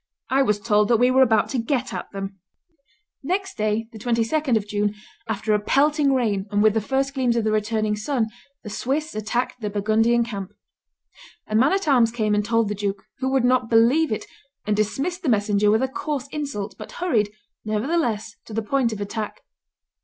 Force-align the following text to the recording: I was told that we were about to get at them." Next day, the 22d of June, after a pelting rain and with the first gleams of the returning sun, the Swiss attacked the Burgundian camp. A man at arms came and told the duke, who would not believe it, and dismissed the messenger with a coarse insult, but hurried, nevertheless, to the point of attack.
I 0.31 0.41
was 0.41 0.59
told 0.59 0.87
that 0.87 0.97
we 0.97 1.11
were 1.11 1.21
about 1.21 1.49
to 1.49 1.59
get 1.59 1.93
at 1.93 2.11
them." 2.11 2.39
Next 3.21 3.55
day, 3.55 3.87
the 3.91 3.99
22d 3.99 4.57
of 4.57 4.67
June, 4.67 4.95
after 5.29 5.53
a 5.53 5.59
pelting 5.59 6.15
rain 6.15 6.47
and 6.49 6.63
with 6.63 6.73
the 6.73 6.81
first 6.81 7.13
gleams 7.13 7.35
of 7.35 7.43
the 7.43 7.51
returning 7.51 7.95
sun, 7.95 8.25
the 8.63 8.69
Swiss 8.71 9.13
attacked 9.13 9.61
the 9.61 9.69
Burgundian 9.69 10.23
camp. 10.23 10.53
A 11.45 11.53
man 11.53 11.71
at 11.73 11.87
arms 11.87 12.09
came 12.09 12.33
and 12.33 12.43
told 12.43 12.67
the 12.67 12.73
duke, 12.73 13.03
who 13.19 13.29
would 13.31 13.45
not 13.45 13.69
believe 13.69 14.11
it, 14.11 14.25
and 14.65 14.75
dismissed 14.75 15.21
the 15.21 15.29
messenger 15.29 15.69
with 15.69 15.83
a 15.83 15.87
coarse 15.87 16.27
insult, 16.31 16.73
but 16.79 16.93
hurried, 16.93 17.29
nevertheless, 17.63 18.37
to 18.45 18.53
the 18.55 18.63
point 18.63 18.91
of 18.91 19.01
attack. 19.01 19.41